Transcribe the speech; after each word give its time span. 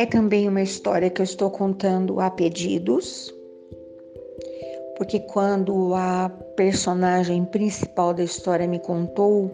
É 0.00 0.06
também 0.06 0.48
uma 0.48 0.62
história 0.62 1.10
que 1.10 1.20
eu 1.20 1.24
estou 1.24 1.50
contando 1.50 2.20
a 2.20 2.30
pedidos, 2.30 3.30
porque 4.96 5.20
quando 5.20 5.92
a 5.94 6.30
personagem 6.56 7.44
principal 7.44 8.14
da 8.14 8.22
história 8.24 8.66
me 8.66 8.78
contou, 8.78 9.50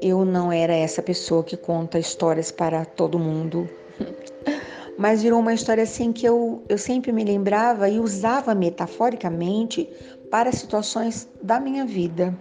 eu 0.00 0.24
não 0.24 0.52
era 0.52 0.72
essa 0.72 1.02
pessoa 1.02 1.42
que 1.42 1.56
conta 1.56 1.98
histórias 1.98 2.52
para 2.52 2.84
todo 2.84 3.18
mundo. 3.18 3.68
Mas 4.96 5.24
virou 5.24 5.40
uma 5.40 5.52
história 5.52 5.82
assim 5.82 6.12
que 6.12 6.24
eu, 6.24 6.62
eu 6.68 6.78
sempre 6.78 7.10
me 7.10 7.24
lembrava 7.24 7.88
e 7.88 7.98
usava 7.98 8.54
metaforicamente 8.54 9.90
para 10.30 10.52
situações 10.52 11.28
da 11.42 11.58
minha 11.58 11.84
vida. 11.84 12.32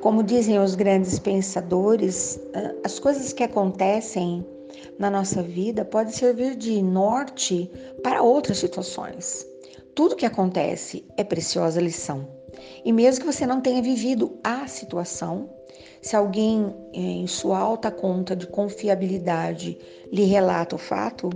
Como 0.00 0.20
dizem 0.20 0.58
os 0.58 0.74
grandes 0.74 1.16
pensadores, 1.16 2.40
ah, 2.52 2.74
as 2.82 2.98
coisas 2.98 3.32
que 3.32 3.44
acontecem 3.44 4.44
na 4.98 5.10
nossa 5.10 5.42
vida 5.42 5.84
podem 5.84 6.12
servir 6.12 6.54
de 6.56 6.82
norte 6.82 7.70
para 8.02 8.22
outras 8.22 8.58
situações. 8.58 9.46
Tudo 9.94 10.16
que 10.16 10.26
acontece 10.26 11.04
é 11.16 11.24
preciosa 11.24 11.80
lição. 11.80 12.28
E 12.84 12.92
mesmo 12.92 13.24
que 13.24 13.32
você 13.32 13.46
não 13.46 13.60
tenha 13.60 13.82
vivido 13.82 14.38
a 14.42 14.66
situação, 14.66 15.48
se 16.02 16.16
alguém 16.16 16.74
eh, 16.94 16.98
em 16.98 17.26
sua 17.26 17.58
alta 17.58 17.90
conta 17.90 18.34
de 18.34 18.46
confiabilidade 18.46 19.78
lhe 20.12 20.24
relata 20.24 20.76
o 20.76 20.78
fato, 20.78 21.30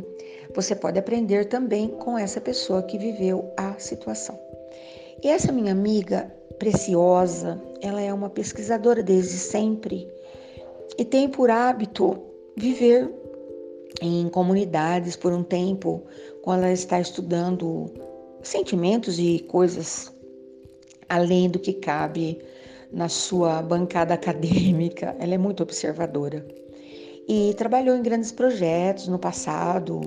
você 0.55 0.75
pode 0.75 0.99
aprender 0.99 1.47
também 1.47 1.89
com 1.89 2.17
essa 2.17 2.41
pessoa 2.41 2.83
que 2.83 2.97
viveu 2.97 3.53
a 3.57 3.75
situação. 3.79 4.39
E 5.23 5.29
essa 5.29 5.53
minha 5.53 5.73
amiga 5.73 6.33
preciosa, 6.59 7.61
ela 7.81 8.01
é 8.01 8.13
uma 8.13 8.31
pesquisadora 8.31 9.03
desde 9.03 9.37
sempre 9.37 10.09
e 10.97 11.05
tem 11.05 11.29
por 11.29 11.51
hábito 11.51 12.23
viver 12.57 13.11
em 14.05 14.29
comunidades 14.29 15.17
por 15.17 15.33
um 15.33 15.43
tempo, 15.43 16.03
quando 16.43 16.65
ela 16.65 16.73
está 16.73 17.01
estudando 17.01 17.91
sentimentos 18.43 19.19
e 19.19 19.39
coisas 19.49 20.13
além 21.09 21.49
do 21.49 21.59
que 21.59 21.73
cabe 21.73 22.39
na 22.93 23.09
sua 23.09 23.63
bancada 23.63 24.13
acadêmica. 24.15 25.17
Ela 25.19 25.35
é 25.35 25.39
muito 25.39 25.63
observadora 25.63 26.47
e 27.27 27.55
trabalhou 27.57 27.97
em 27.97 28.03
grandes 28.03 28.31
projetos 28.31 29.09
no 29.09 29.19
passado, 29.19 30.03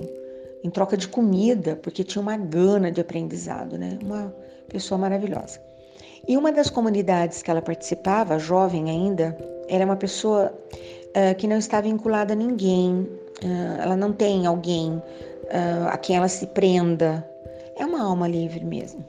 em 0.62 0.70
troca 0.70 0.96
de 0.96 1.08
comida, 1.08 1.74
porque 1.74 2.04
tinha 2.04 2.22
uma 2.22 2.36
gana 2.36 2.92
de 2.92 3.00
aprendizado, 3.00 3.76
né? 3.76 3.98
Uma 4.00 4.32
pessoa 4.68 4.96
maravilhosa. 4.96 5.60
E 6.28 6.36
uma 6.36 6.52
das 6.52 6.70
comunidades 6.70 7.42
que 7.42 7.50
ela 7.50 7.62
participava, 7.62 8.38
jovem 8.38 8.90
ainda, 8.90 9.36
era 9.68 9.84
uma 9.84 9.96
pessoa 9.96 10.52
uh, 10.52 11.34
que 11.36 11.48
não 11.48 11.56
está 11.56 11.80
vinculada 11.80 12.34
a 12.34 12.36
ninguém, 12.36 13.08
ela 13.80 13.96
não 13.96 14.12
tem 14.12 14.46
alguém 14.46 14.92
uh, 14.92 15.88
a 15.88 15.96
quem 15.96 16.16
ela 16.16 16.28
se 16.28 16.46
prenda. 16.48 17.26
É 17.76 17.86
uma 17.86 18.02
alma 18.02 18.26
livre 18.26 18.64
mesmo. 18.64 19.04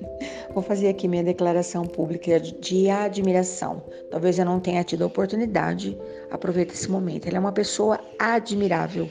Vou 0.54 0.62
fazer 0.62 0.88
aqui 0.88 1.06
minha 1.06 1.24
declaração 1.24 1.84
pública 1.84 2.40
de 2.40 2.88
admiração. 2.88 3.82
Talvez 4.10 4.38
eu 4.38 4.44
não 4.44 4.60
tenha 4.60 4.82
tido 4.84 5.02
a 5.02 5.06
oportunidade, 5.06 5.96
aproveita 6.30 6.72
esse 6.72 6.90
momento. 6.90 7.26
Ela 7.28 7.36
é 7.36 7.40
uma 7.40 7.52
pessoa 7.52 8.00
admirável. 8.18 9.08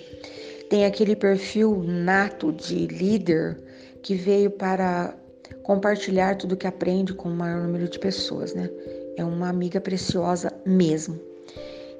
Tem 0.70 0.86
aquele 0.86 1.16
perfil 1.16 1.84
nato 1.84 2.52
de 2.52 2.88
líder 2.88 3.60
que 4.02 4.16
veio 4.16 4.50
para 4.50 5.16
compartilhar 5.64 6.36
tudo 6.38 6.58
que 6.58 6.68
aprende 6.68 7.14
com 7.14 7.30
o 7.30 7.36
maior 7.36 7.62
número 7.62 7.88
de 7.88 8.00
pessoas, 8.00 8.54
né? 8.54 8.70
É 9.18 9.24
uma 9.24 9.50
amiga 9.50 9.80
preciosa 9.80 10.52
mesmo. 10.66 11.20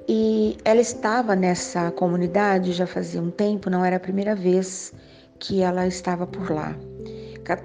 E 0.08 0.56
ela 0.64 0.80
estava 0.80 1.34
nessa 1.34 1.90
comunidade 1.90 2.72
já 2.72 2.86
fazia 2.86 3.20
um 3.20 3.30
tempo, 3.30 3.68
não 3.68 3.84
era 3.84 3.96
a 3.96 4.00
primeira 4.00 4.36
vez 4.36 4.92
que 5.38 5.62
ela 5.62 5.84
estava 5.86 6.26
por 6.26 6.50
lá. 6.50 6.76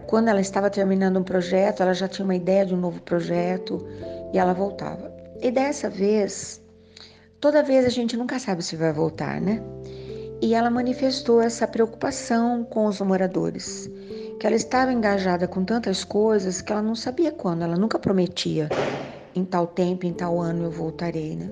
Quando 0.08 0.28
ela 0.28 0.42
estava 0.42 0.70
terminando 0.70 1.18
um 1.18 1.24
projeto, 1.24 1.84
ela 1.84 1.94
já 1.94 2.08
tinha 2.08 2.26
uma 2.26 2.36
ideia 2.36 2.66
de 2.66 2.74
um 2.74 2.78
novo 2.78 3.00
projeto 3.02 3.86
e 4.34 4.38
ela 4.40 4.54
voltava. 4.54 5.12
E 5.40 5.52
dessa 5.52 5.90
vez, 5.90 6.62
toda 7.40 7.64
vez 7.64 7.86
a 7.86 7.90
gente 7.90 8.18
nunca 8.18 8.40
sabe 8.40 8.64
se 8.64 8.76
vai 8.76 8.92
voltar, 8.92 9.40
né? 9.40 9.62
E 10.42 10.56
ela 10.56 10.72
manifestou 10.72 11.42
essa 11.42 11.68
preocupação 11.68 12.64
com 12.64 12.86
os 12.86 13.00
moradores, 13.02 13.88
que 14.40 14.48
ela 14.48 14.56
estava 14.56 14.92
engajada 14.92 15.48
com 15.48 15.64
tantas 15.64 16.04
coisas 16.04 16.62
que 16.62 16.72
ela 16.72 16.82
não 16.82 16.96
sabia 16.96 17.32
quando, 17.32 17.64
ela 17.64 17.78
nunca 17.78 18.00
prometia 18.00 18.68
em 19.36 19.46
tal 19.46 19.68
tempo, 19.68 20.08
em 20.08 20.14
tal 20.14 20.40
ano 20.40 20.64
eu 20.64 20.72
voltarei, 20.72 21.36
né? 21.36 21.52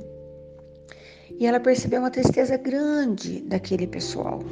E 1.39 1.45
ela 1.45 1.59
percebeu 1.59 2.01
uma 2.01 2.11
tristeza 2.11 2.57
grande 2.57 3.39
daquele 3.41 3.87
pessoal 3.87 4.43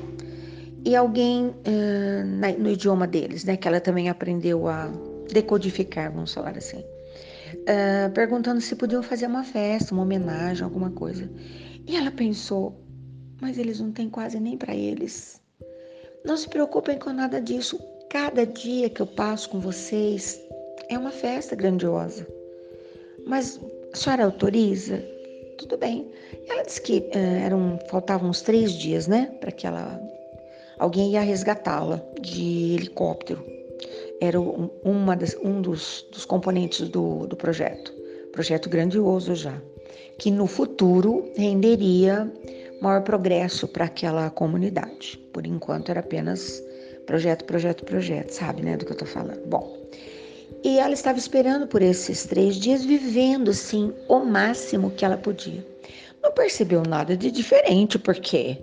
e 0.87 0.95
alguém 0.95 1.47
uh, 1.47 2.57
no 2.57 2.69
idioma 2.69 3.05
deles, 3.05 3.43
né, 3.43 3.57
que 3.57 3.67
ela 3.67 3.81
também 3.81 4.07
aprendeu 4.07 4.69
a 4.69 4.89
decodificar, 5.29 6.09
vamos 6.13 6.33
falar 6.33 6.57
assim, 6.57 6.79
uh, 6.79 8.09
perguntando 8.13 8.61
se 8.61 8.73
podiam 8.73 9.03
fazer 9.03 9.27
uma 9.27 9.43
festa, 9.43 9.93
uma 9.93 10.03
homenagem, 10.03 10.63
alguma 10.63 10.89
coisa. 10.89 11.29
E 11.85 11.97
ela 11.97 12.09
pensou, 12.09 12.73
mas 13.41 13.57
eles 13.57 13.81
não 13.81 13.91
têm 13.91 14.09
quase 14.09 14.39
nem 14.39 14.57
para 14.57 14.73
eles. 14.73 15.41
Não 16.23 16.37
se 16.37 16.47
preocupem 16.47 16.97
com 16.97 17.11
nada 17.11 17.41
disso. 17.41 17.77
Cada 18.09 18.45
dia 18.45 18.89
que 18.89 19.01
eu 19.01 19.07
passo 19.07 19.49
com 19.49 19.59
vocês 19.59 20.39
é 20.89 20.97
uma 20.97 21.11
festa 21.11 21.53
grandiosa. 21.53 22.25
Mas 23.25 23.59
a 23.91 23.97
senhora 23.97 24.23
autoriza? 24.23 25.03
Tudo 25.57 25.77
bem. 25.77 26.09
Ela 26.47 26.63
disse 26.63 26.81
que 26.81 26.99
uh, 26.99 27.43
eram 27.43 27.79
faltavam 27.89 28.29
uns 28.29 28.41
três 28.41 28.73
dias, 28.73 29.07
né, 29.07 29.31
para 29.39 29.51
que 29.51 29.65
ela 29.65 29.99
alguém 30.79 31.11
ia 31.11 31.21
resgatá-la 31.21 32.01
de 32.21 32.75
helicóptero. 32.75 33.43
Era 34.21 34.39
uma 34.39 35.15
das, 35.15 35.35
um 35.43 35.61
dos, 35.61 36.05
dos 36.11 36.25
componentes 36.25 36.87
do, 36.89 37.27
do 37.27 37.35
projeto. 37.35 37.93
Projeto 38.31 38.69
grandioso 38.69 39.35
já, 39.35 39.59
que 40.17 40.29
no 40.29 40.47
futuro 40.47 41.31
renderia 41.35 42.31
maior 42.81 43.01
progresso 43.01 43.67
para 43.67 43.85
aquela 43.85 44.29
comunidade. 44.29 45.17
Por 45.33 45.45
enquanto 45.45 45.89
era 45.89 45.99
apenas 45.99 46.63
projeto, 47.05 47.45
projeto, 47.45 47.85
projeto, 47.85 48.31
sabe, 48.31 48.61
né, 48.61 48.77
do 48.77 48.85
que 48.85 48.91
eu 48.91 48.95
estou 48.95 49.07
falando. 49.07 49.45
Bom, 49.47 49.76
e 50.63 50.79
ela 50.79 50.93
estava 50.93 51.17
esperando 51.17 51.67
por 51.67 51.81
esses 51.81 52.25
três 52.25 52.55
dias, 52.55 52.83
vivendo 52.83 53.51
assim 53.51 53.93
o 54.07 54.19
máximo 54.19 54.91
que 54.91 55.05
ela 55.05 55.17
podia. 55.17 55.65
Não 56.21 56.31
percebeu 56.31 56.83
nada 56.83 57.15
de 57.15 57.31
diferente, 57.31 57.97
porque 57.99 58.57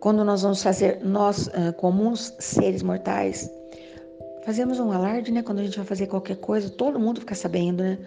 quando 0.00 0.24
nós 0.24 0.42
vamos 0.42 0.62
fazer, 0.62 1.00
nós, 1.04 1.50
comuns 1.76 2.34
seres 2.38 2.82
mortais, 2.82 3.50
fazemos 4.44 4.80
um 4.80 4.90
alarde, 4.90 5.30
né? 5.30 5.42
Quando 5.42 5.58
a 5.58 5.64
gente 5.64 5.76
vai 5.76 5.86
fazer 5.86 6.06
qualquer 6.06 6.36
coisa, 6.36 6.70
todo 6.70 6.98
mundo 6.98 7.20
fica 7.20 7.34
sabendo, 7.34 7.82
né? 7.82 7.98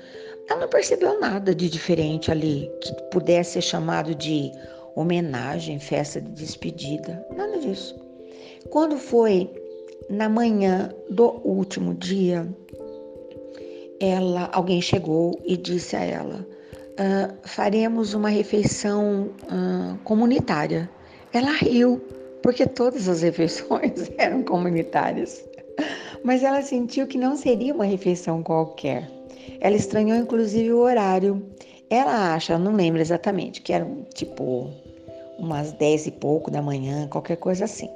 Ela 0.49 0.61
não 0.61 0.67
percebeu 0.67 1.19
nada 1.19 1.53
de 1.53 1.69
diferente 1.69 2.31
ali 2.31 2.69
que 2.81 2.93
pudesse 3.11 3.53
ser 3.53 3.61
chamado 3.61 4.15
de 4.15 4.51
homenagem, 4.95 5.79
festa 5.79 6.19
de 6.19 6.31
despedida, 6.31 7.25
nada 7.35 7.59
disso. 7.59 7.95
Quando 8.69 8.97
foi 8.97 9.49
na 10.09 10.27
manhã 10.27 10.89
do 11.09 11.39
último 11.47 11.93
dia, 11.93 12.47
ela, 14.01 14.49
alguém 14.51 14.81
chegou 14.81 15.39
e 15.45 15.55
disse 15.55 15.95
a 15.95 16.03
ela: 16.03 16.47
uh, 16.91 17.33
faremos 17.43 18.13
uma 18.13 18.29
refeição 18.29 19.29
uh, 19.43 19.97
comunitária. 20.03 20.89
Ela 21.31 21.51
riu, 21.51 22.01
porque 22.41 22.65
todas 22.65 23.07
as 23.07 23.21
refeições 23.21 24.11
eram 24.17 24.43
comunitárias. 24.43 25.45
Mas 26.23 26.43
ela 26.43 26.61
sentiu 26.61 27.07
que 27.07 27.17
não 27.17 27.35
seria 27.35 27.73
uma 27.73 27.85
refeição 27.85 28.43
qualquer. 28.43 29.09
Ela 29.59 29.75
estranhou 29.75 30.17
inclusive 30.17 30.71
o 30.73 30.79
horário. 30.79 31.41
Ela 31.89 32.33
acha, 32.33 32.57
não 32.57 32.73
lembro 32.75 33.01
exatamente, 33.01 33.61
que 33.61 33.73
era 33.73 33.87
tipo 34.13 34.69
umas 35.37 35.73
dez 35.73 36.05
e 36.07 36.11
pouco 36.11 36.49
da 36.49 36.61
manhã, 36.61 37.07
qualquer 37.07 37.37
coisa 37.37 37.65
assim. 37.65 37.89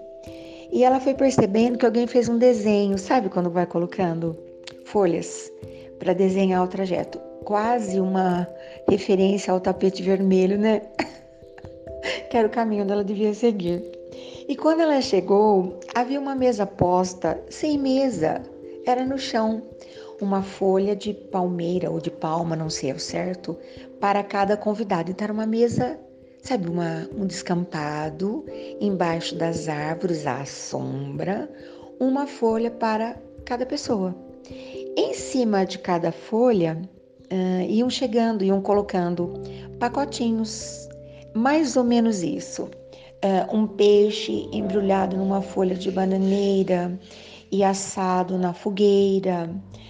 E 0.71 0.83
ela 0.83 0.99
foi 0.99 1.13
percebendo 1.13 1.77
que 1.77 1.85
alguém 1.85 2.07
fez 2.07 2.27
um 2.27 2.37
desenho, 2.37 2.97
sabe 2.97 3.29
quando 3.29 3.49
vai 3.49 3.65
colocando 3.65 4.35
folhas 4.85 5.51
para 5.99 6.13
desenhar 6.13 6.63
o 6.63 6.67
trajeto? 6.67 7.19
Quase 7.43 7.99
uma 7.99 8.47
referência 8.89 9.51
ao 9.51 9.59
tapete 9.59 10.01
vermelho, 10.01 10.57
né? 10.57 10.81
que 12.29 12.37
era 12.37 12.47
o 12.47 12.51
caminho 12.51 12.83
onde 12.83 12.91
ela 12.91 13.03
devia 13.03 13.33
seguir. 13.33 13.83
E 14.47 14.55
quando 14.55 14.81
ela 14.81 15.01
chegou, 15.01 15.79
havia 15.93 16.19
uma 16.19 16.35
mesa 16.35 16.65
posta, 16.65 17.41
sem 17.49 17.77
mesa, 17.77 18.41
era 18.85 19.03
no 19.03 19.17
chão, 19.17 19.63
uma 20.21 20.41
folha 20.41 20.95
de 20.95 21.13
palmeira 21.13 21.89
ou 21.89 21.99
de 21.99 22.11
palma, 22.11 22.55
não 22.55 22.69
sei 22.69 22.91
ao 22.91 22.99
certo, 22.99 23.57
para 23.99 24.23
cada 24.23 24.55
convidado. 24.55 25.11
Então 25.11 25.25
era 25.25 25.33
uma 25.33 25.45
mesa, 25.47 25.99
sabe, 26.41 26.69
uma, 26.69 27.09
um 27.17 27.25
descampado, 27.25 28.45
embaixo 28.79 29.35
das 29.35 29.67
árvores, 29.67 30.27
à 30.27 30.45
sombra, 30.45 31.49
uma 31.99 32.27
folha 32.27 32.69
para 32.69 33.17
cada 33.45 33.65
pessoa. 33.65 34.15
Em 34.97 35.13
cima 35.13 35.65
de 35.65 35.77
cada 35.79 36.11
folha, 36.11 36.81
uh, 37.31 37.69
iam 37.69 37.89
chegando, 37.89 38.43
iam 38.43 38.61
colocando 38.61 39.33
pacotinhos. 39.79 40.87
Mais 41.33 41.75
ou 41.75 41.83
menos 41.83 42.23
isso. 42.23 42.69
uh, 43.25 43.55
um 43.55 43.67
peixe 43.67 44.47
embrulhado 44.51 45.17
numa 45.17 45.41
folha 45.41 45.75
de 45.75 45.91
bananeira 45.91 46.97
e 47.51 47.63
assado 47.63 48.37
na 48.37 48.53
fogueira, 48.53 49.49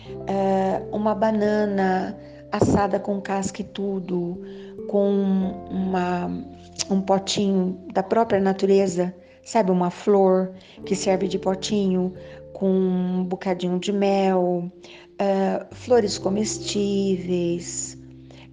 uh, 0.10 0.96
uma 0.96 1.14
banana 1.16 2.18
assada 2.52 3.00
com 3.00 3.20
casca 3.20 3.62
e 3.62 3.66
tudo, 3.66 4.42
com 4.88 5.10
uma, 5.70 6.28
um 6.90 7.02
potinho 7.02 7.78
da 7.94 8.04
própria 8.04 8.40
natureza, 8.40 9.14
sabe, 9.44 9.72
uma 9.72 9.90
flor 9.90 10.54
que 10.86 10.96
serve 10.96 11.28
de 11.28 11.38
potinho 11.38 12.14
com 12.56 12.70
um 12.70 13.24
bocadinho 13.26 13.78
de 13.78 13.92
mel, 13.92 14.72
uh, 15.20 15.76
flores 15.76 16.18
comestíveis, 16.18 17.98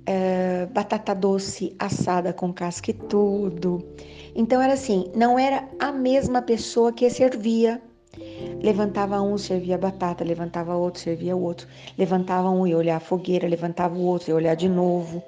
uh, 0.01 0.67
batata 0.73 1.15
doce 1.15 1.75
assada 1.79 2.33
com 2.33 2.53
casca 2.53 2.91
e 2.91 2.95
tudo. 2.95 3.81
Então 4.35 4.61
era 4.61 4.73
assim, 4.73 5.09
não 5.15 5.39
era 5.39 5.69
a 5.79 5.93
mesma 5.93 6.43
pessoa 6.43 6.93
que 6.93 7.09
servia. 7.09 7.81
Levantava 8.61 9.23
um, 9.23 9.39
servia 9.39 9.79
batata, 9.79 10.25
levantava 10.25 10.75
outro, 10.75 11.01
servia 11.01 11.37
outro. 11.37 11.69
Levantava 11.97 12.51
um 12.51 12.67
e 12.67 12.75
olhar 12.75 12.97
a 12.97 13.01
fogueira, 13.01 13.47
levantava 13.47 13.97
o 13.97 14.05
outro 14.05 14.33
e 14.33 14.35
olhar 14.35 14.57
de 14.57 14.69
novo. 14.69 15.23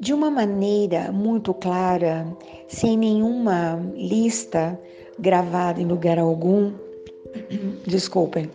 De 0.00 0.12
uma 0.12 0.32
maneira 0.32 1.12
muito 1.12 1.54
clara, 1.54 2.26
sem 2.66 2.96
nenhuma 2.96 3.80
lista 3.94 4.78
gravada 5.16 5.80
em 5.80 5.84
lugar 5.84 6.18
algum, 6.18 6.72
desculpem, 7.86 8.50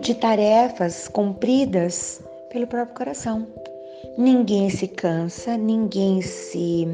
de 0.00 0.14
tarefas 0.14 1.08
cumpridas 1.08 2.22
pelo 2.50 2.66
próprio 2.66 2.96
coração. 2.96 3.46
Ninguém 4.16 4.70
se 4.70 4.88
cansa, 4.88 5.56
ninguém 5.56 6.22
se 6.22 6.86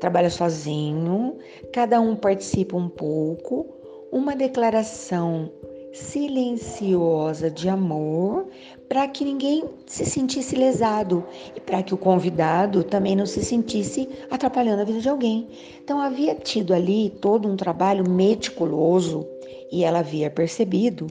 trabalha 0.00 0.30
sozinho, 0.30 1.36
cada 1.72 2.00
um 2.00 2.16
participa 2.16 2.76
um 2.76 2.88
pouco. 2.88 3.66
Uma 4.12 4.36
declaração 4.36 5.50
silenciosa 5.92 7.50
de 7.50 7.68
amor 7.68 8.46
para 8.88 9.08
que 9.08 9.24
ninguém 9.24 9.64
se 9.86 10.04
sentisse 10.04 10.54
lesado 10.54 11.24
e 11.54 11.60
para 11.60 11.82
que 11.82 11.94
o 11.94 11.98
convidado 11.98 12.84
também 12.84 13.16
não 13.16 13.26
se 13.26 13.42
sentisse 13.42 14.08
atrapalhando 14.30 14.82
a 14.82 14.84
vida 14.84 15.00
de 15.00 15.08
alguém. 15.08 15.48
Então 15.82 16.00
havia 16.00 16.34
tido 16.34 16.72
ali 16.72 17.10
todo 17.20 17.48
um 17.48 17.56
trabalho 17.56 18.08
meticuloso 18.08 19.26
e 19.70 19.84
ela 19.84 20.00
havia 20.00 20.30
percebido, 20.30 21.06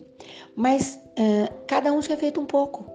mas 0.56 1.00
uh, 1.18 1.54
cada 1.68 1.92
um 1.92 2.00
tinha 2.00 2.18
feito 2.18 2.40
um 2.40 2.46
pouco. 2.46 2.86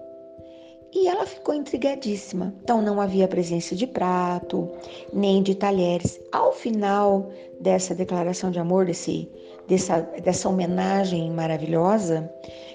E 0.93 1.07
ela 1.07 1.25
ficou 1.25 1.55
intrigadíssima. 1.55 2.53
Então 2.61 2.81
não 2.81 2.99
havia 2.99 3.27
presença 3.27 3.75
de 3.75 3.87
prato, 3.87 4.69
nem 5.13 5.41
de 5.41 5.55
talheres. 5.55 6.19
Ao 6.33 6.51
final 6.51 7.29
dessa 7.61 7.95
declaração 7.95 8.51
de 8.51 8.59
amor, 8.59 8.85
desse, 8.85 9.29
dessa, 9.69 10.01
dessa 10.21 10.49
homenagem 10.49 11.31
maravilhosa, 11.31 12.29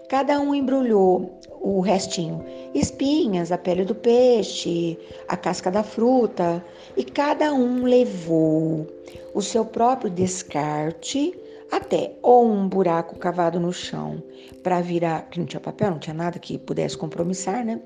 cada 0.08 0.40
um 0.40 0.54
embrulhou 0.54 1.38
o 1.60 1.80
restinho: 1.80 2.42
espinhas, 2.74 3.52
a 3.52 3.58
pele 3.58 3.84
do 3.84 3.94
peixe, 3.94 4.98
a 5.28 5.36
casca 5.36 5.70
da 5.70 5.82
fruta, 5.82 6.64
e 6.96 7.04
cada 7.04 7.52
um 7.52 7.84
levou 7.84 8.86
o 9.34 9.42
seu 9.42 9.62
próprio 9.62 10.10
descarte 10.10 11.38
até 11.70 12.16
ou 12.22 12.46
um 12.46 12.68
buraco 12.68 13.18
cavado 13.18 13.58
no 13.58 13.72
chão 13.72 14.22
para 14.62 14.80
virar, 14.80 15.28
que 15.30 15.38
não 15.38 15.46
tinha 15.46 15.60
papel, 15.60 15.90
não 15.90 15.98
tinha 15.98 16.14
nada 16.14 16.38
que 16.38 16.58
pudesse 16.58 16.96
compromissar, 16.96 17.64
né? 17.64 17.80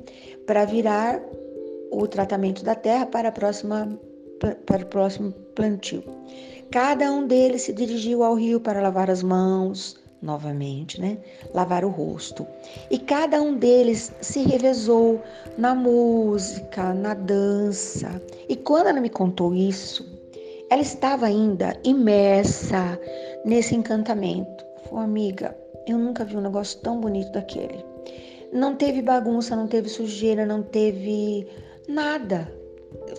Para 0.46 0.64
virar 0.64 1.20
o 1.90 2.06
tratamento 2.06 2.64
da 2.64 2.74
terra 2.74 3.06
para 3.06 3.28
a 3.28 3.32
próxima 3.32 3.98
para 4.64 4.82
o 4.82 4.86
próximo 4.86 5.32
plantio. 5.54 6.02
Cada 6.70 7.12
um 7.12 7.26
deles 7.26 7.62
se 7.62 7.72
dirigiu 7.72 8.22
ao 8.22 8.34
rio 8.34 8.58
para 8.58 8.80
lavar 8.80 9.10
as 9.10 9.22
mãos, 9.22 10.00
novamente, 10.22 11.00
né? 11.00 11.18
Lavar 11.52 11.84
o 11.84 11.88
rosto. 11.88 12.46
E 12.90 12.98
cada 12.98 13.40
um 13.40 13.56
deles 13.56 14.12
se 14.20 14.42
revezou 14.42 15.20
na 15.58 15.74
música, 15.74 16.94
na 16.94 17.14
dança. 17.14 18.22
E 18.48 18.56
quando 18.56 18.88
ela 18.88 19.00
me 19.00 19.10
contou 19.10 19.54
isso, 19.54 20.06
ela 20.70 20.82
estava 20.82 21.26
ainda 21.26 21.76
imersa 21.82 22.98
nesse 23.44 23.74
encantamento. 23.74 24.64
Falou, 24.84 25.04
amiga, 25.04 25.56
eu 25.86 25.98
nunca 25.98 26.24
vi 26.24 26.36
um 26.36 26.40
negócio 26.40 26.78
tão 26.80 27.00
bonito 27.00 27.32
daquele. 27.32 27.84
Não 28.52 28.76
teve 28.76 29.02
bagunça, 29.02 29.56
não 29.56 29.66
teve 29.66 29.88
sujeira, 29.88 30.46
não 30.46 30.62
teve 30.62 31.46
nada. 31.88 32.50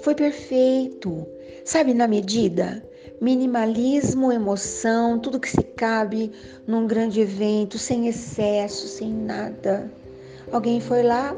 Foi 0.01 0.15
perfeito. 0.15 1.27
Sabe, 1.65 1.94
na 1.94 2.07
medida? 2.07 2.81
Minimalismo, 3.19 4.31
emoção, 4.31 5.19
tudo 5.19 5.39
que 5.39 5.50
se 5.50 5.62
cabe 5.62 6.31
num 6.65 6.88
grande 6.88 7.19
evento, 7.19 7.77
sem 7.77 8.07
excesso, 8.07 8.88
sem 8.88 9.13
nada. 9.13 9.92
Alguém 10.51 10.80
foi 10.80 11.03
lá, 11.03 11.36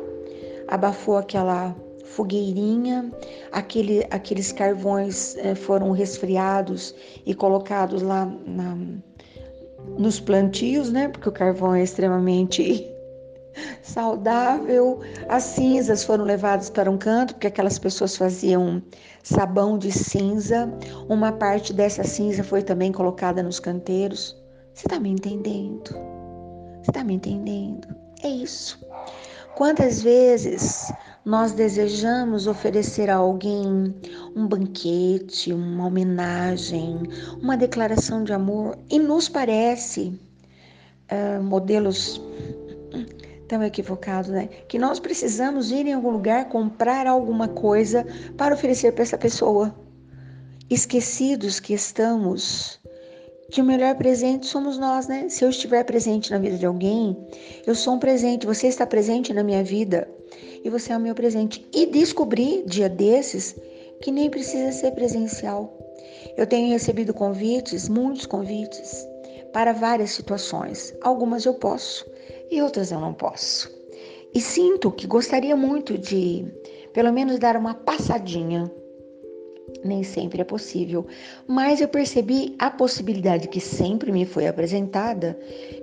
abafou 0.67 1.17
aquela 1.17 1.75
fogueirinha, 2.13 3.11
aquele, 3.51 4.05
aqueles 4.11 4.51
carvões 4.51 5.35
eh, 5.37 5.55
foram 5.55 5.91
resfriados 5.91 6.93
e 7.25 7.33
colocados 7.33 8.01
lá 8.01 8.25
na, 8.45 8.77
nos 9.97 10.19
plantios, 10.19 10.91
né? 10.91 11.07
Porque 11.07 11.27
o 11.27 11.31
carvão 11.31 11.73
é 11.73 11.81
extremamente 11.81 12.87
saudável. 13.81 14.99
As 15.27 15.43
cinzas 15.43 16.03
foram 16.03 16.23
levadas 16.23 16.69
para 16.69 16.89
um 16.89 16.97
canto, 16.97 17.33
porque 17.33 17.47
aquelas 17.47 17.79
pessoas 17.79 18.15
faziam 18.15 18.81
sabão 19.23 19.77
de 19.77 19.91
cinza. 19.91 20.71
Uma 21.09 21.31
parte 21.31 21.73
dessa 21.73 22.03
cinza 22.03 22.43
foi 22.43 22.61
também 22.61 22.91
colocada 22.91 23.41
nos 23.41 23.59
canteiros. 23.59 24.37
Você 24.73 24.87
está 24.87 24.99
me 24.99 25.09
entendendo? 25.09 25.89
Você 26.81 26.91
está 26.91 27.03
me 27.03 27.15
entendendo? 27.15 27.87
É 28.21 28.27
isso. 28.27 28.79
Quantas 29.55 30.01
vezes 30.01 30.91
nós 31.25 31.53
desejamos 31.53 32.47
oferecer 32.47 33.09
a 33.09 33.15
alguém 33.15 33.93
um 34.35 34.45
banquete, 34.45 35.53
uma 35.53 35.87
homenagem, 35.87 36.99
uma 37.41 37.55
declaração 37.55 38.23
de 38.23 38.33
amor 38.33 38.77
e 38.89 38.99
nos 38.99 39.29
parece 39.29 40.19
uh, 41.09 41.41
modelos 41.41 42.21
tão 43.47 43.63
equivocados, 43.63 44.31
né? 44.31 44.49
Que 44.67 44.77
nós 44.77 44.99
precisamos 44.99 45.71
ir 45.71 45.85
em 45.85 45.93
algum 45.93 46.11
lugar 46.11 46.49
comprar 46.49 47.07
alguma 47.07 47.47
coisa 47.47 48.05
para 48.35 48.53
oferecer 48.53 48.91
para 48.91 49.03
essa 49.03 49.17
pessoa. 49.17 49.73
Esquecidos 50.69 51.59
que 51.59 51.73
estamos 51.73 52.81
que 53.51 53.61
o 53.61 53.63
melhor 53.63 53.95
presente 53.95 54.47
somos 54.47 54.79
nós, 54.79 55.07
né? 55.07 55.29
Se 55.29 55.45
eu 55.45 55.49
estiver 55.49 55.83
presente 55.83 56.31
na 56.31 56.39
vida 56.39 56.57
de 56.57 56.65
alguém, 56.65 57.15
eu 57.67 57.75
sou 57.75 57.93
um 57.93 57.99
presente, 57.99 58.47
você 58.47 58.65
está 58.67 58.85
presente 58.85 59.31
na 59.31 59.43
minha 59.43 59.63
vida 59.63 60.07
e 60.63 60.69
você 60.69 60.93
é 60.93 60.97
o 60.97 60.99
meu 60.99 61.13
presente. 61.13 61.65
E 61.73 61.85
descobri, 61.85 62.63
dia 62.65 62.89
desses, 62.89 63.55
que 64.01 64.11
nem 64.11 64.29
precisa 64.29 64.71
ser 64.71 64.91
presencial. 64.91 65.77
Eu 66.37 66.47
tenho 66.47 66.71
recebido 66.71 67.13
convites, 67.13 67.89
muitos 67.89 68.25
convites, 68.25 69.05
para 69.51 69.73
várias 69.73 70.11
situações. 70.11 70.95
Algumas 71.01 71.45
eu 71.45 71.53
posso 71.53 72.05
e 72.49 72.61
outras 72.61 72.91
eu 72.91 72.99
não 72.99 73.13
posso. 73.13 73.71
E 74.33 74.41
sinto 74.41 74.91
que 74.91 75.05
gostaria 75.05 75.55
muito 75.55 75.97
de, 75.97 76.45
pelo 76.91 77.13
menos, 77.13 77.37
dar 77.37 77.55
uma 77.55 77.73
passadinha 77.73 78.71
nem 79.83 80.03
sempre 80.03 80.41
é 80.41 80.43
possível, 80.43 81.05
mas 81.47 81.81
eu 81.81 81.87
percebi 81.87 82.55
a 82.59 82.69
possibilidade 82.69 83.47
que 83.47 83.59
sempre 83.59 84.11
me 84.11 84.25
foi 84.25 84.47
apresentada 84.47 85.37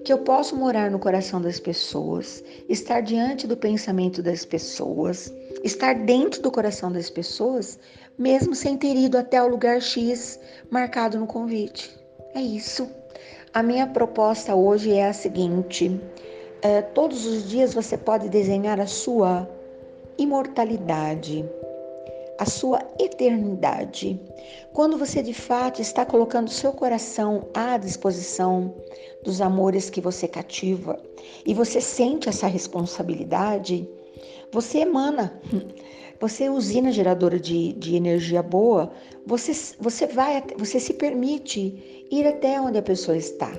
que 0.04 0.12
eu 0.12 0.18
posso 0.18 0.56
morar 0.56 0.90
no 0.90 0.98
coração 0.98 1.40
das 1.40 1.58
pessoas, 1.58 2.42
estar 2.68 3.00
diante 3.00 3.46
do 3.46 3.56
pensamento 3.56 4.22
das 4.22 4.44
pessoas, 4.44 5.32
estar 5.62 5.94
dentro 5.94 6.42
do 6.42 6.50
coração 6.50 6.90
das 6.90 7.10
pessoas, 7.10 7.78
mesmo 8.18 8.54
sem 8.54 8.76
ter 8.76 8.94
ido 8.94 9.16
até 9.18 9.42
o 9.42 9.48
lugar 9.48 9.80
X 9.80 10.38
marcado 10.70 11.18
no 11.18 11.26
convite. 11.26 11.90
É 12.34 12.40
isso. 12.40 12.88
A 13.52 13.62
minha 13.62 13.86
proposta 13.86 14.54
hoje 14.54 14.92
é 14.92 15.08
a 15.08 15.12
seguinte: 15.12 16.00
é, 16.62 16.82
todos 16.82 17.26
os 17.26 17.48
dias 17.48 17.74
você 17.74 17.96
pode 17.96 18.28
desenhar 18.28 18.80
a 18.80 18.86
sua 18.86 19.48
imortalidade 20.16 21.44
a 22.40 22.46
sua 22.46 22.80
eternidade. 22.98 24.18
Quando 24.72 24.96
você 24.96 25.22
de 25.22 25.34
fato 25.34 25.82
está 25.82 26.06
colocando 26.06 26.48
seu 26.48 26.72
coração 26.72 27.46
à 27.52 27.76
disposição 27.76 28.74
dos 29.22 29.42
amores 29.42 29.90
que 29.90 30.00
você 30.00 30.26
cativa 30.26 30.98
e 31.44 31.52
você 31.52 31.82
sente 31.82 32.30
essa 32.30 32.46
responsabilidade, 32.46 33.86
você 34.50 34.78
emana, 34.78 35.38
você 36.18 36.44
é 36.44 36.50
usina 36.50 36.90
geradora 36.90 37.38
de, 37.38 37.74
de 37.74 37.94
energia 37.94 38.42
boa, 38.42 38.90
você, 39.26 39.52
você 39.78 40.06
vai, 40.06 40.42
você 40.56 40.80
se 40.80 40.94
permite 40.94 42.06
ir 42.10 42.26
até 42.26 42.58
onde 42.58 42.78
a 42.78 42.82
pessoa 42.82 43.18
está, 43.18 43.52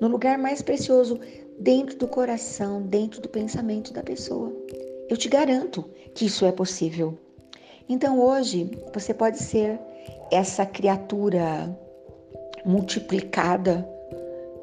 no 0.00 0.08
lugar 0.08 0.36
mais 0.38 0.60
precioso, 0.60 1.20
dentro 1.56 1.96
do 1.96 2.08
coração, 2.08 2.82
dentro 2.82 3.20
do 3.20 3.28
pensamento 3.28 3.92
da 3.92 4.02
pessoa. 4.02 4.52
Eu 5.08 5.16
te 5.16 5.28
garanto 5.28 5.84
que 6.12 6.26
isso 6.26 6.44
é 6.44 6.50
possível. 6.50 7.16
Então 7.88 8.20
hoje 8.20 8.70
você 8.92 9.14
pode 9.14 9.38
ser 9.38 9.80
essa 10.30 10.66
criatura 10.66 11.74
multiplicada 12.64 13.88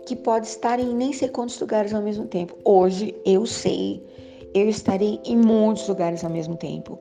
que 0.05 0.15
pode 0.15 0.45
estar 0.45 0.79
em 0.79 0.93
nem 0.93 1.11
sei 1.11 1.29
quantos 1.29 1.59
lugares 1.59 1.93
ao 1.93 2.01
mesmo 2.01 2.25
tempo. 2.27 2.55
Hoje 2.63 3.15
eu 3.25 3.45
sei, 3.47 4.03
eu 4.53 4.69
estarei 4.69 5.19
em 5.25 5.35
muitos 5.35 5.87
lugares 5.87 6.23
ao 6.23 6.29
mesmo 6.29 6.55
tempo. 6.55 6.99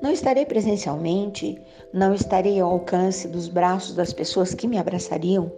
Não 0.00 0.12
estarei 0.12 0.46
presencialmente, 0.46 1.60
não 1.92 2.14
estarei 2.14 2.60
ao 2.60 2.70
alcance 2.70 3.26
dos 3.26 3.48
braços 3.48 3.96
das 3.96 4.12
pessoas 4.12 4.54
que 4.54 4.68
me 4.68 4.78
abraçariam, 4.78 5.50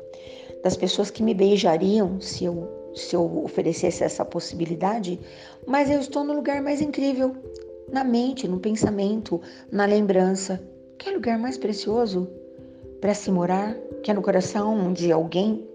das 0.62 0.76
pessoas 0.76 1.10
que 1.10 1.22
me 1.22 1.34
beijariam 1.34 2.18
se 2.20 2.44
eu, 2.44 2.66
se 2.94 3.14
eu 3.14 3.44
oferecesse 3.44 4.02
essa 4.02 4.24
possibilidade, 4.24 5.20
mas 5.66 5.90
eu 5.90 6.00
estou 6.00 6.24
no 6.24 6.32
lugar 6.32 6.62
mais 6.62 6.80
incrível, 6.80 7.36
na 7.92 8.04
mente, 8.04 8.48
no 8.48 8.58
pensamento, 8.58 9.40
na 9.70 9.84
lembrança. 9.84 10.62
Que 10.98 11.10
lugar 11.10 11.38
mais 11.38 11.58
precioso 11.58 12.28
para 13.00 13.14
se 13.14 13.30
morar, 13.30 13.74
que 14.02 14.10
é 14.10 14.14
no 14.14 14.22
coração 14.22 14.92
de 14.92 15.12
alguém 15.12 15.66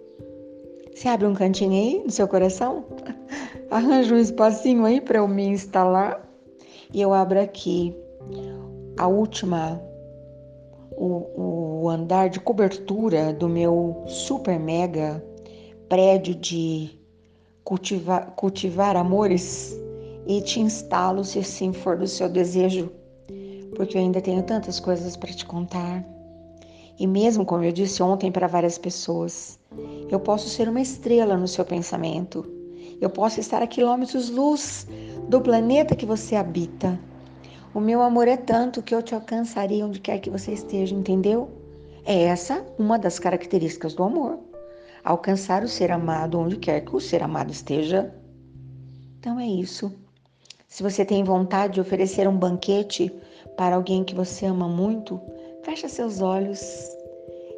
você 0.93 1.07
abre 1.07 1.25
um 1.25 1.33
cantinho 1.33 1.71
aí 1.71 2.03
no 2.03 2.11
seu 2.11 2.27
coração? 2.27 2.85
Arranja 3.71 4.13
um 4.13 4.19
espacinho 4.19 4.85
aí 4.85 4.99
para 4.99 5.19
eu 5.19 5.27
me 5.27 5.47
instalar. 5.47 6.29
E 6.93 7.01
eu 7.01 7.13
abro 7.13 7.39
aqui 7.39 7.95
a 8.97 9.07
última, 9.07 9.81
o, 10.91 11.83
o 11.83 11.89
andar 11.89 12.29
de 12.29 12.39
cobertura 12.39 13.31
do 13.33 13.47
meu 13.47 14.03
super 14.05 14.59
mega 14.59 15.23
prédio 15.87 16.35
de 16.35 16.99
cultivar, 17.63 18.35
cultivar 18.35 18.97
amores 18.97 19.75
e 20.25 20.41
te 20.41 20.59
instalo 20.59 21.23
se 21.23 21.39
assim 21.39 21.73
for 21.73 21.97
do 21.97 22.07
seu 22.07 22.29
desejo, 22.29 22.91
porque 23.75 23.97
eu 23.97 24.01
ainda 24.01 24.21
tenho 24.21 24.43
tantas 24.43 24.79
coisas 24.79 25.15
para 25.15 25.33
te 25.33 25.45
contar. 25.45 26.05
E 26.99 27.07
mesmo 27.07 27.45
como 27.45 27.63
eu 27.63 27.71
disse 27.71 28.03
ontem 28.03 28.31
para 28.31 28.47
várias 28.47 28.77
pessoas, 28.77 29.59
eu 30.09 30.19
posso 30.19 30.49
ser 30.49 30.69
uma 30.69 30.81
estrela 30.81 31.37
no 31.37 31.47
seu 31.47 31.65
pensamento. 31.65 32.45
Eu 32.99 33.09
posso 33.09 33.39
estar 33.39 33.63
a 33.63 33.67
quilômetros-luz 33.67 34.87
do 35.27 35.41
planeta 35.41 35.95
que 35.95 36.05
você 36.05 36.35
habita. 36.35 36.99
O 37.73 37.79
meu 37.79 38.01
amor 38.01 38.27
é 38.27 38.37
tanto 38.37 38.81
que 38.83 38.93
eu 38.93 39.01
te 39.01 39.15
alcançaria 39.15 39.85
onde 39.85 39.99
quer 39.99 40.19
que 40.19 40.29
você 40.29 40.51
esteja, 40.51 40.93
entendeu? 40.93 41.49
É 42.05 42.23
essa 42.23 42.65
uma 42.77 42.99
das 42.99 43.17
características 43.17 43.93
do 43.93 44.03
amor. 44.03 44.39
Alcançar 45.03 45.63
o 45.63 45.67
ser 45.67 45.91
amado 45.91 46.37
onde 46.37 46.57
quer 46.57 46.81
que 46.81 46.95
o 46.95 46.99
ser 46.99 47.23
amado 47.23 47.51
esteja. 47.51 48.13
Então 49.19 49.39
é 49.39 49.47
isso. 49.47 49.91
Se 50.71 50.81
você 50.81 51.03
tem 51.03 51.21
vontade 51.21 51.73
de 51.73 51.81
oferecer 51.81 52.29
um 52.29 52.37
banquete 52.37 53.13
para 53.57 53.75
alguém 53.75 54.05
que 54.05 54.15
você 54.15 54.45
ama 54.45 54.69
muito, 54.69 55.19
fecha 55.63 55.89
seus 55.89 56.21
olhos 56.21 56.61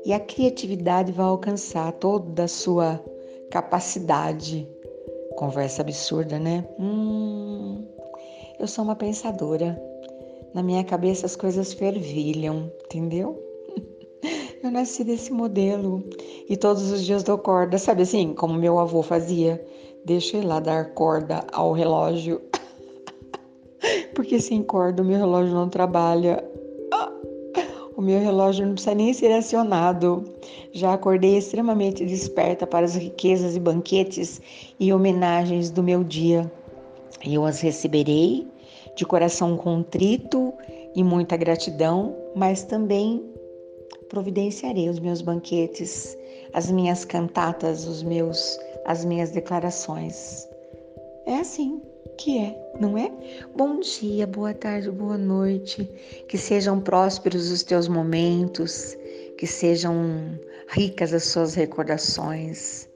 e 0.04 0.12
a 0.12 0.20
criatividade 0.20 1.12
vai 1.12 1.28
alcançar 1.28 1.92
toda 1.94 2.46
a 2.46 2.48
sua 2.48 3.00
capacidade. 3.52 4.68
Conversa 5.36 5.84
absurda, 5.84 6.40
né? 6.40 6.68
Hum, 6.80 7.86
eu 8.60 8.68
sou 8.68 8.84
uma 8.84 8.96
pensadora. 8.96 9.80
Na 10.52 10.64
minha 10.64 10.84
cabeça 10.84 11.28
as 11.28 11.36
coisas 11.36 11.72
fervilham, 11.72 12.72
entendeu? 12.86 13.40
Eu 14.64 14.72
nasci 14.72 15.04
desse 15.04 15.32
modelo 15.32 16.04
e 16.50 16.58
todos 16.58 16.90
os 16.90 17.04
dias 17.04 17.22
dou 17.22 17.38
corda, 17.38 17.78
sabe 17.78 18.04
assim, 18.04 18.34
como 18.34 18.54
meu 18.54 18.80
avô 18.80 19.04
fazia? 19.04 19.64
Deixa 20.06 20.44
lá 20.44 20.60
dar 20.60 20.94
corda 20.94 21.46
ao 21.52 21.74
relógio. 21.74 22.42
Porque 24.16 24.40
sem 24.40 24.62
corda 24.64 25.02
o 25.02 25.06
meu 25.06 25.18
relógio 25.18 25.54
não 25.54 25.70
trabalha. 25.70 26.44
O 27.96 28.02
meu 28.02 28.20
relógio 28.20 28.66
não 28.66 28.74
precisa 28.74 28.96
nem 28.96 29.14
ser 29.14 29.32
acionado. 29.32 30.24
Já 30.72 30.94
acordei 30.94 31.38
extremamente 31.38 32.04
desperta 32.06 32.66
para 32.66 32.86
as 32.86 32.96
riquezas 32.96 33.56
e 33.56 33.60
banquetes 33.60 34.42
e 34.80 34.92
homenagens 34.92 35.70
do 35.70 35.84
meu 35.84 36.04
dia. 36.04 36.52
Eu 37.26 37.46
as 37.46 37.62
receberei 37.62 38.48
de 38.96 39.06
coração 39.06 39.56
contrito 39.56 40.54
e 40.96 41.04
muita 41.04 41.38
gratidão, 41.38 42.16
mas 42.36 42.64
também 42.64 43.24
providenciarei 44.10 44.90
os 44.90 45.00
meus 45.00 45.22
banquetes, 45.22 46.18
as 46.54 46.70
minhas 46.70 47.06
cantatas, 47.06 47.88
os 47.88 48.04
meus 48.04 48.60
as 48.86 49.06
minhas 49.06 49.32
declarações. 49.32 50.48
É 51.26 51.38
assim 51.38 51.82
que 52.18 52.38
é, 52.38 52.72
não 52.80 52.98
é? 52.98 53.12
Bom 53.56 53.80
dia, 53.80 54.26
boa 54.28 54.54
tarde, 54.54 54.90
boa 54.92 55.18
noite. 55.18 55.90
Que 56.28 56.38
sejam 56.38 56.80
prósperos 56.80 57.52
os 57.52 57.64
teus 57.64 57.88
momentos, 57.88 58.98
que 59.38 59.48
sejam 59.48 60.40
ricas 60.70 61.14
as 61.14 61.26
suas 61.26 61.54
recordações, 61.56 62.88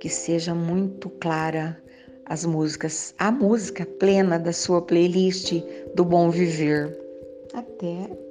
que 0.00 0.08
seja 0.08 0.54
muito 0.54 1.10
clara 1.10 1.80
as 2.26 2.44
músicas, 2.44 3.14
a 3.18 3.30
música 3.30 3.86
plena 3.98 4.38
da 4.38 4.52
sua 4.52 4.82
playlist 4.82 5.52
do 5.94 6.04
bom 6.04 6.30
viver. 6.30 6.96
Até 7.54 8.27